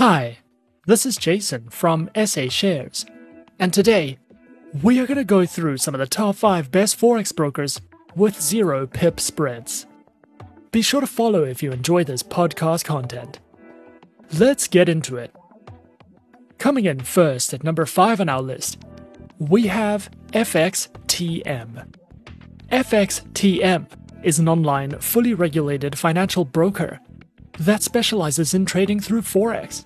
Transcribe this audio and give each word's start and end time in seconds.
Hi, 0.00 0.38
this 0.86 1.04
is 1.04 1.18
Jason 1.18 1.68
from 1.68 2.08
SA 2.24 2.48
Shares, 2.48 3.04
and 3.58 3.70
today 3.70 4.16
we 4.82 4.98
are 4.98 5.06
going 5.06 5.18
to 5.18 5.24
go 5.24 5.44
through 5.44 5.76
some 5.76 5.94
of 5.94 5.98
the 5.98 6.06
top 6.06 6.36
5 6.36 6.70
best 6.70 6.98
forex 6.98 7.36
brokers 7.36 7.82
with 8.16 8.40
zero 8.40 8.86
pip 8.86 9.20
spreads. 9.20 9.84
Be 10.72 10.80
sure 10.80 11.02
to 11.02 11.06
follow 11.06 11.44
if 11.44 11.62
you 11.62 11.70
enjoy 11.70 12.02
this 12.02 12.22
podcast 12.22 12.84
content. 12.84 13.40
Let's 14.38 14.68
get 14.68 14.88
into 14.88 15.18
it. 15.18 15.36
Coming 16.56 16.86
in 16.86 17.00
first 17.00 17.52
at 17.52 17.62
number 17.62 17.84
5 17.84 18.22
on 18.22 18.30
our 18.30 18.40
list, 18.40 18.78
we 19.38 19.66
have 19.66 20.10
FXTM. 20.32 21.92
FXTM 22.72 23.86
is 24.22 24.38
an 24.38 24.48
online, 24.48 24.98
fully 25.00 25.34
regulated 25.34 25.98
financial 25.98 26.46
broker 26.46 27.00
that 27.58 27.82
specializes 27.82 28.54
in 28.54 28.64
trading 28.64 29.00
through 29.00 29.20
Forex, 29.20 29.84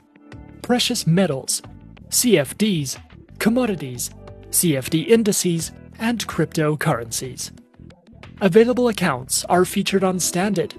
precious 0.65 1.07
metals, 1.07 1.61
CFDs, 2.09 2.99
commodities, 3.39 4.09
CFD 4.49 5.09
indices, 5.09 5.73
and 5.99 6.27
cryptocurrencies. 6.27 7.53
Available 8.41 8.89
accounts 8.89 9.45
are 9.45 9.67
featured 9.67 10.03
on 10.03 10.19
Standard, 10.19 10.75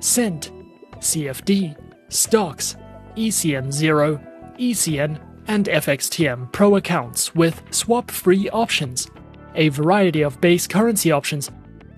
Cent, 0.00 0.50
CFD, 0.96 1.76
Stocks, 2.08 2.74
ECN0, 3.14 4.58
ECN, 4.58 5.20
and 5.46 5.66
FXTM 5.66 6.50
Pro 6.50 6.74
accounts 6.74 7.32
with 7.32 7.62
swap 7.70 8.10
free 8.10 8.50
options, 8.50 9.08
a 9.54 9.68
variety 9.68 10.22
of 10.22 10.40
base 10.40 10.66
currency 10.66 11.12
options, 11.12 11.48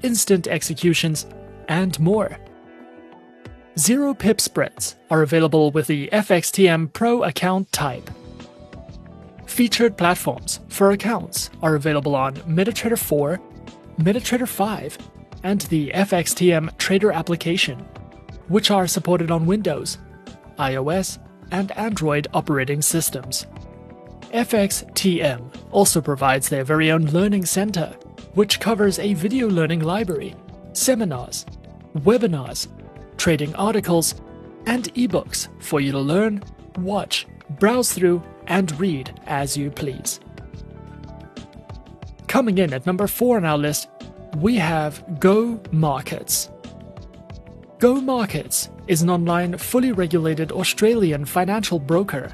instant 0.02 0.47
executions, 0.47 1.25
and 1.69 1.99
more. 1.99 2.37
Zero 3.80 4.12
pip 4.12 4.43
spreads 4.43 4.97
are 5.09 5.23
available 5.23 5.70
with 5.70 5.87
the 5.87 6.11
FXTM 6.12 6.93
Pro 6.93 7.23
account 7.23 7.73
type. 7.73 8.11
Featured 9.46 9.96
platforms 9.96 10.60
for 10.68 10.91
accounts 10.91 11.49
are 11.63 11.77
available 11.77 12.15
on 12.15 12.35
MetaTrader 12.40 12.99
4, 12.99 13.40
MetaTrader 13.99 14.46
5, 14.46 14.99
and 15.45 15.63
the 15.63 15.90
FXTM 15.95 16.77
Trader 16.77 17.10
application, 17.10 17.79
which 18.49 18.71
are 18.71 18.87
supported 18.87 19.30
on 19.30 19.46
Windows, 19.46 19.96
iOS, 20.59 21.18
and 21.51 21.73
Android 21.79 22.29
operating 22.35 22.83
systems. 22.83 23.46
FXTM 24.35 25.40
also 25.71 26.02
provides 26.02 26.51
their 26.51 26.65
very 26.65 26.90
own 26.90 27.07
learning 27.07 27.46
center, 27.46 27.96
which 28.35 28.60
covers 28.60 28.99
a 28.99 29.15
video 29.15 29.49
learning 29.49 29.80
library, 29.80 30.35
seminars, 30.74 31.46
webinars, 31.96 32.68
trading 33.21 33.54
articles, 33.57 34.15
and 34.65 34.93
ebooks 34.95 35.49
for 35.63 35.79
you 35.79 35.93
to 35.93 35.99
learn, 35.99 36.43
watch, 36.79 37.27
browse 37.59 37.93
through, 37.93 38.23
and 38.46 38.80
read 38.80 39.12
as 39.27 39.59
you 39.59 39.71
please. 39.71 40.21
Coming 42.29 42.57
in 42.57 42.73
at 42.73 42.87
number 42.87 43.07
4 43.07 43.37
on 43.37 43.45
our 43.45 43.59
list, 43.59 43.88
we 44.38 44.57
have 44.57 45.21
Go 45.21 45.60
Markets. 45.71 46.49
Go 47.79 48.01
Markets 48.01 48.71
is 48.88 49.02
an 49.02 49.10
online, 49.10 49.59
fully 49.59 49.93
regulated 49.93 50.51
Australian 50.51 51.27
financial 51.27 51.79
broker 51.79 52.32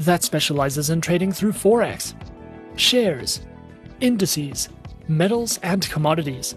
that 0.00 0.22
specializes 0.22 0.90
in 0.90 1.00
trading 1.00 1.32
through 1.32 1.52
Forex, 1.52 2.12
shares, 2.76 3.40
indices, 4.00 4.68
metals, 5.08 5.58
and 5.62 5.88
commodities. 5.88 6.56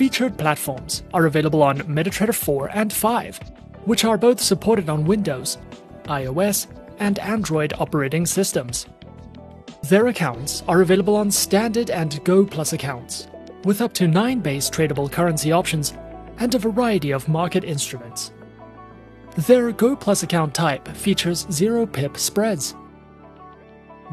Featured 0.00 0.38
platforms 0.38 1.02
are 1.12 1.26
available 1.26 1.62
on 1.62 1.80
MetaTrader 1.80 2.34
4 2.34 2.70
and 2.72 2.90
5, 2.90 3.38
which 3.84 4.06
are 4.06 4.16
both 4.16 4.40
supported 4.40 4.88
on 4.88 5.04
Windows, 5.04 5.58
iOS, 6.04 6.68
and 7.00 7.18
Android 7.18 7.74
operating 7.78 8.24
systems. 8.24 8.86
Their 9.90 10.06
accounts 10.06 10.62
are 10.66 10.80
available 10.80 11.16
on 11.16 11.30
Standard 11.30 11.90
and 11.90 12.24
Go 12.24 12.46
Plus 12.46 12.72
accounts, 12.72 13.28
with 13.64 13.82
up 13.82 13.92
to 13.92 14.08
9 14.08 14.40
base 14.40 14.70
tradable 14.70 15.12
currency 15.12 15.52
options 15.52 15.92
and 16.38 16.54
a 16.54 16.58
variety 16.58 17.10
of 17.10 17.28
market 17.28 17.62
instruments. 17.62 18.32
Their 19.36 19.70
Go 19.70 19.94
Plus 19.94 20.22
account 20.22 20.54
type 20.54 20.88
features 20.88 21.46
zero 21.52 21.84
pip 21.84 22.16
spreads. 22.16 22.74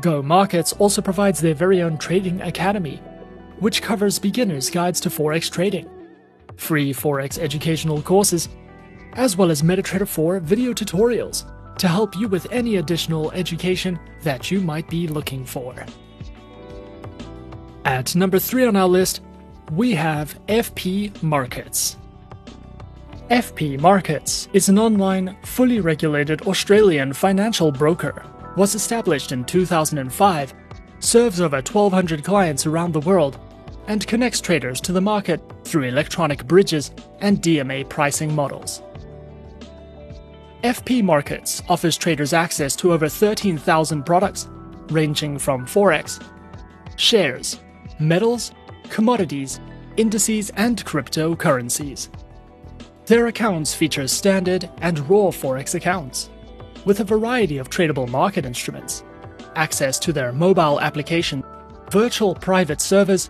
Go 0.02 0.22
Markets 0.22 0.74
also 0.74 1.02
provides 1.02 1.40
their 1.40 1.56
very 1.56 1.82
own 1.82 1.98
trading 1.98 2.42
academy, 2.42 3.02
which 3.60 3.82
covers 3.82 4.20
beginners' 4.20 4.70
guides 4.70 5.00
to 5.02 5.10
Forex 5.10 5.52
trading, 5.52 5.90
free 6.56 6.94
Forex 6.94 7.40
educational 7.40 8.02
courses, 8.02 8.50
as 9.14 9.36
well 9.36 9.52
as 9.52 9.62
MetaTrader 9.62 10.08
4 10.08 10.40
video 10.40 10.74
tutorials 10.74 11.46
to 11.78 11.88
help 11.88 12.16
you 12.18 12.28
with 12.28 12.52
any 12.52 12.78
additional 12.78 13.32
education 13.32 14.00
that 14.24 14.52
you 14.52 14.62
might 14.62 14.90
be 14.90 15.08
looking 15.08 15.46
for. 15.46 15.74
At 17.86 18.16
number 18.16 18.40
3 18.40 18.66
on 18.66 18.76
our 18.76 18.88
list, 18.88 19.22
we 19.72 19.94
have 19.94 20.40
FP 20.48 21.22
Markets. 21.24 21.98
FP 23.30 23.80
Markets 23.80 24.48
is 24.54 24.70
an 24.70 24.80
online, 24.80 25.36
fully 25.44 25.82
regulated 25.82 26.42
Australian 26.44 27.14
financial 27.14 27.72
broker. 27.72 28.26
Was 28.56 28.74
established 28.74 29.32
in 29.32 29.44
2005, 29.44 30.54
serves 31.00 31.42
over 31.42 31.58
1,200 31.58 32.24
clients 32.24 32.66
around 32.66 32.94
the 32.94 33.02
world, 33.02 33.38
and 33.88 34.06
connects 34.06 34.42
traders 34.42 34.80
to 34.82 34.92
the 34.92 35.02
market 35.02 35.42
through 35.64 35.84
electronic 35.84 36.46
bridges 36.46 36.92
and 37.20 37.42
DMA 37.42 37.88
pricing 37.90 38.34
models. 38.34 38.82
FP 40.64 41.04
Markets 41.04 41.62
offers 41.70 41.98
traders 41.98 42.34
access 42.34 42.76
to 42.76 42.92
over 42.92 43.08
13,000 43.08 44.04
products, 44.04 44.48
ranging 44.90 45.38
from 45.38 45.66
Forex, 45.66 46.24
shares, 46.96 47.60
metals, 48.00 48.52
commodities, 48.90 49.60
indices, 49.98 50.50
and 50.52 50.84
cryptocurrencies. 50.84 52.10
Their 53.06 53.28
accounts 53.28 53.74
feature 53.74 54.08
standard 54.08 54.70
and 54.82 55.00
raw 55.10 55.28
Forex 55.28 55.76
accounts, 55.76 56.30
with 56.86 57.00
a 57.00 57.06
variety 57.06 57.58
of 57.58 57.70
tradable 57.70 58.08
market 58.10 58.46
instruments, 58.46 59.04
access 59.56 60.00
to 60.00 60.12
their 60.12 60.32
mobile 60.32 60.82
application, 60.82 61.44
virtual 61.92 62.36
private 62.36 62.82
servers, 62.82 63.30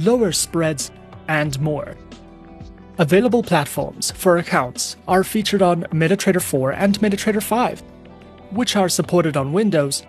lower 0.00 0.32
spreads, 0.32 0.90
and 1.28 1.60
more. 1.60 1.96
Available 2.98 3.42
platforms 3.42 4.10
for 4.10 4.38
accounts 4.38 4.96
are 5.08 5.24
featured 5.24 5.62
on 5.62 5.84
MetaTrader 5.84 6.42
4 6.42 6.72
and 6.72 6.98
MetaTrader 6.98 7.42
5, 7.42 7.82
which 8.50 8.76
are 8.76 8.88
supported 8.88 9.36
on 9.36 9.52
Windows, 9.52 10.04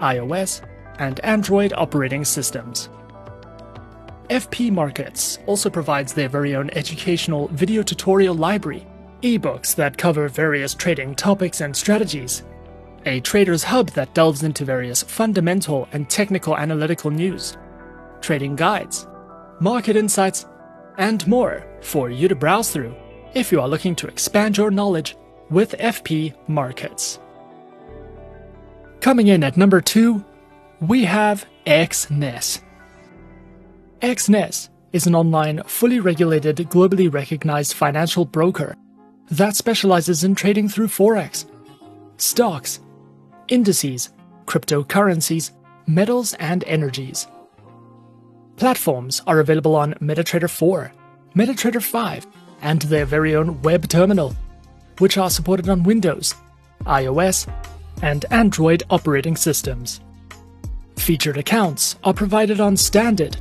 iOS, 0.00 0.60
and 0.98 1.20
Android 1.20 1.72
operating 1.72 2.24
systems. 2.24 2.88
FP 4.30 4.70
Markets 4.70 5.38
also 5.46 5.70
provides 5.70 6.12
their 6.12 6.28
very 6.28 6.54
own 6.54 6.70
educational 6.70 7.48
video 7.48 7.82
tutorial 7.82 8.34
library, 8.34 8.86
ebooks 9.22 9.74
that 9.74 9.96
cover 9.96 10.28
various 10.28 10.74
trading 10.74 11.14
topics 11.14 11.60
and 11.60 11.74
strategies, 11.74 12.42
a 13.06 13.20
trader's 13.20 13.62
hub 13.62 13.90
that 13.90 14.14
delves 14.14 14.42
into 14.42 14.64
various 14.64 15.02
fundamental 15.02 15.88
and 15.92 16.08
technical 16.08 16.56
analytical 16.56 17.10
news, 17.10 17.56
trading 18.20 18.56
guides, 18.56 19.06
market 19.60 19.96
insights, 19.96 20.46
and 20.98 21.26
more 21.26 21.66
for 21.80 22.10
you 22.10 22.28
to 22.28 22.34
browse 22.34 22.70
through 22.70 22.94
if 23.34 23.50
you 23.50 23.60
are 23.60 23.68
looking 23.68 23.94
to 23.96 24.06
expand 24.06 24.56
your 24.56 24.70
knowledge 24.70 25.16
with 25.50 25.72
FP 25.78 26.34
Markets. 26.48 27.18
Coming 29.00 29.28
in 29.28 29.44
at 29.44 29.56
number 29.56 29.80
2, 29.80 30.24
we 30.80 31.04
have 31.04 31.46
Exness. 31.66 32.60
Exness 34.00 34.68
is 34.92 35.06
an 35.06 35.14
online, 35.14 35.62
fully 35.64 36.00
regulated, 36.00 36.56
globally 36.56 37.12
recognized 37.12 37.74
financial 37.74 38.24
broker 38.24 38.76
that 39.30 39.56
specializes 39.56 40.24
in 40.24 40.34
trading 40.34 40.68
through 40.68 40.88
Forex, 40.88 41.46
stocks, 42.16 42.80
indices, 43.48 44.10
cryptocurrencies, 44.46 45.52
metals, 45.86 46.34
and 46.34 46.64
energies. 46.64 47.26
Platforms 48.56 49.20
are 49.26 49.40
available 49.40 49.74
on 49.74 49.94
MetaTrader 49.94 50.48
4, 50.48 50.92
MetaTrader 51.34 51.82
5, 51.82 52.26
and 52.62 52.82
their 52.82 53.04
very 53.04 53.34
own 53.34 53.60
web 53.62 53.88
terminal, 53.88 54.34
which 54.98 55.18
are 55.18 55.30
supported 55.30 55.68
on 55.68 55.82
Windows, 55.82 56.34
iOS, 56.82 57.52
and 58.02 58.24
Android 58.30 58.84
operating 58.90 59.36
systems. 59.36 60.00
Featured 60.96 61.36
accounts 61.36 61.96
are 62.04 62.14
provided 62.14 62.60
on 62.60 62.76
Standard, 62.76 63.36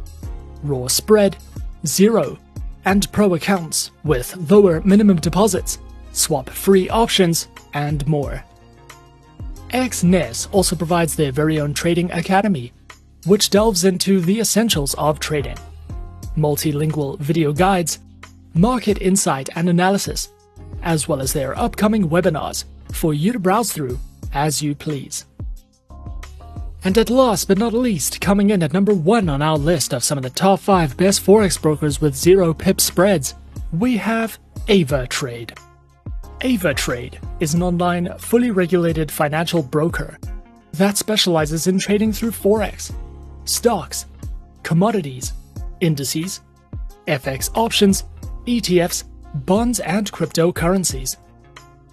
Raw 0.63 0.87
Spread, 0.87 1.37
Zero, 1.85 2.39
and 2.85 3.09
Pro 3.11 3.35
accounts 3.35 3.91
with 4.03 4.35
lower 4.49 4.81
minimum 4.81 5.17
deposits, 5.17 5.77
swap 6.11 6.49
free 6.49 6.89
options, 6.89 7.47
and 7.73 8.05
more. 8.07 8.43
Exness 9.69 10.47
also 10.51 10.75
provides 10.75 11.15
their 11.15 11.31
very 11.31 11.59
own 11.59 11.73
trading 11.73 12.11
academy, 12.11 12.73
which 13.25 13.49
delves 13.49 13.83
into 13.83 14.19
the 14.19 14.39
essentials 14.39 14.93
of 14.95 15.19
trading 15.19 15.57
multilingual 16.35 17.19
video 17.19 17.53
guides, 17.53 17.99
market 18.53 19.01
insight 19.01 19.49
and 19.55 19.69
analysis, 19.69 20.29
as 20.81 21.07
well 21.07 21.21
as 21.21 21.33
their 21.33 21.57
upcoming 21.57 22.09
webinars 22.09 22.65
for 22.91 23.13
you 23.13 23.31
to 23.31 23.39
browse 23.39 23.71
through 23.71 23.99
as 24.33 24.61
you 24.61 24.75
please. 24.75 25.25
And 26.83 26.97
at 26.97 27.09
last 27.09 27.47
but 27.47 27.57
not 27.57 27.73
least, 27.73 28.19
coming 28.19 28.49
in 28.49 28.61
at 28.61 28.73
number 28.73 28.93
one 28.93 29.29
on 29.29 29.41
our 29.41 29.57
list 29.57 29.93
of 29.93 30.03
some 30.03 30.17
of 30.17 30.23
the 30.23 30.29
top 30.29 30.59
5 30.59 30.97
best 30.97 31.25
forex 31.25 31.61
brokers 31.61 32.01
with 32.01 32.15
zero 32.15 32.53
pip 32.53 32.81
spreads, 32.81 33.35
we 33.71 33.95
have 33.97 34.37
AvaTrade. 34.67 35.57
AvaTrade 36.41 37.15
is 37.39 37.53
an 37.53 37.63
online, 37.63 38.13
fully 38.17 38.51
regulated 38.51 39.09
financial 39.09 39.63
broker 39.63 40.17
that 40.73 40.97
specializes 40.97 41.67
in 41.67 41.79
trading 41.79 42.11
through 42.11 42.31
forex, 42.31 42.91
stocks, 43.45 44.05
commodities, 44.63 45.33
indices, 45.79 46.41
FX 47.07 47.49
options, 47.55 48.03
ETFs, 48.45 49.03
bonds, 49.45 49.79
and 49.79 50.11
cryptocurrencies. 50.11 51.17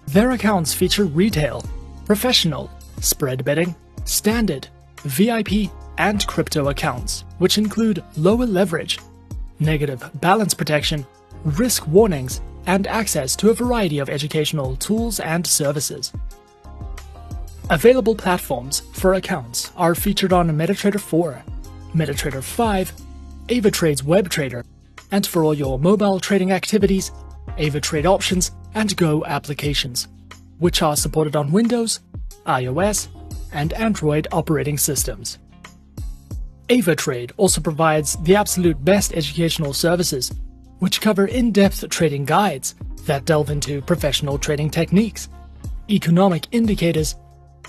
Their 0.07 0.31
accounts 0.31 0.73
feature 0.73 1.05
retail, 1.05 1.63
professional, 2.05 2.69
spread 2.99 3.43
betting, 3.43 3.75
standard, 4.05 4.67
VIP, 5.03 5.71
and 5.97 6.25
crypto 6.27 6.69
accounts, 6.69 7.23
which 7.37 7.57
include 7.57 8.03
lower 8.17 8.45
leverage, 8.45 8.99
negative 9.59 10.09
balance 10.15 10.53
protection, 10.53 11.05
risk 11.43 11.87
warnings, 11.87 12.41
and 12.67 12.87
access 12.87 13.35
to 13.35 13.49
a 13.49 13.53
variety 13.53 13.99
of 13.99 14.09
educational 14.09 14.75
tools 14.77 15.19
and 15.19 15.45
services. 15.45 16.11
Available 17.71 18.15
platforms 18.15 18.81
for 18.91 19.13
accounts 19.13 19.71
are 19.77 19.95
featured 19.95 20.33
on 20.33 20.49
MetaTrader 20.49 20.99
4, 20.99 21.41
MetaTrader 21.95 22.43
5, 22.43 22.93
AvaTrade's 23.47 24.01
WebTrader, 24.01 24.65
and 25.11 25.25
for 25.25 25.45
all 25.45 25.53
your 25.53 25.79
mobile 25.79 26.19
trading 26.19 26.51
activities, 26.51 27.13
AvaTrade 27.57 28.03
options 28.03 28.51
and 28.75 28.93
Go 28.97 29.23
applications, 29.23 30.09
which 30.59 30.81
are 30.81 30.97
supported 30.97 31.37
on 31.37 31.53
Windows, 31.53 32.01
iOS, 32.45 33.07
and 33.53 33.71
Android 33.71 34.27
operating 34.33 34.77
systems. 34.77 35.39
AvaTrade 36.67 37.31
also 37.37 37.61
provides 37.61 38.17
the 38.23 38.35
absolute 38.35 38.83
best 38.83 39.13
educational 39.13 39.71
services, 39.71 40.33
which 40.79 40.99
cover 40.99 41.25
in 41.25 41.53
depth 41.53 41.87
trading 41.87 42.25
guides 42.25 42.75
that 43.05 43.23
delve 43.23 43.49
into 43.49 43.81
professional 43.81 44.37
trading 44.37 44.69
techniques, 44.69 45.29
economic 45.89 46.47
indicators, 46.51 47.15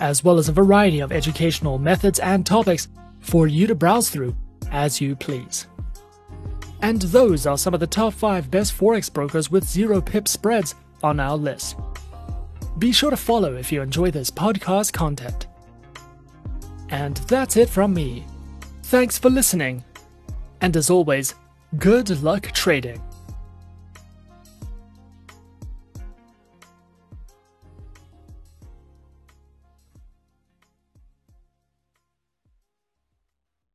as 0.00 0.24
well 0.24 0.38
as 0.38 0.48
a 0.48 0.52
variety 0.52 1.00
of 1.00 1.12
educational 1.12 1.78
methods 1.78 2.18
and 2.18 2.44
topics 2.44 2.88
for 3.20 3.46
you 3.46 3.66
to 3.66 3.74
browse 3.74 4.10
through 4.10 4.34
as 4.70 5.00
you 5.00 5.14
please. 5.14 5.66
And 6.80 7.00
those 7.02 7.46
are 7.46 7.56
some 7.56 7.74
of 7.74 7.80
the 7.80 7.86
top 7.86 8.12
5 8.12 8.50
best 8.50 8.76
forex 8.76 9.12
brokers 9.12 9.50
with 9.50 9.68
zero 9.68 10.00
pip 10.00 10.26
spreads 10.26 10.74
on 11.02 11.20
our 11.20 11.36
list. 11.36 11.76
Be 12.78 12.90
sure 12.90 13.10
to 13.10 13.16
follow 13.16 13.54
if 13.56 13.70
you 13.70 13.82
enjoy 13.82 14.10
this 14.10 14.30
podcast 14.30 14.92
content. 14.92 15.46
And 16.88 17.16
that's 17.28 17.56
it 17.56 17.68
from 17.68 17.94
me. 17.94 18.26
Thanks 18.84 19.18
for 19.18 19.30
listening. 19.30 19.84
And 20.60 20.76
as 20.76 20.90
always, 20.90 21.34
good 21.78 22.10
luck 22.22 22.50
trading. 22.52 23.00